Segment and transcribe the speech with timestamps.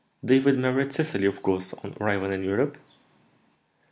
[0.25, 2.75] "David married Cecily, of course, on arriving in Europe?"